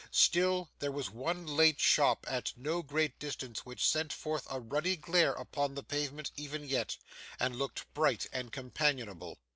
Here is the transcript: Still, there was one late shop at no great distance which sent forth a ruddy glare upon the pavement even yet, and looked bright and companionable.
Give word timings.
Still, 0.09 0.71
there 0.79 0.91
was 0.91 1.11
one 1.11 1.45
late 1.45 1.79
shop 1.79 2.25
at 2.27 2.53
no 2.57 2.81
great 2.81 3.19
distance 3.19 3.67
which 3.67 3.85
sent 3.85 4.11
forth 4.11 4.47
a 4.49 4.59
ruddy 4.59 4.95
glare 4.95 5.33
upon 5.33 5.75
the 5.75 5.83
pavement 5.83 6.31
even 6.35 6.63
yet, 6.67 6.97
and 7.39 7.55
looked 7.55 7.85
bright 7.93 8.25
and 8.33 8.51
companionable. 8.51 9.37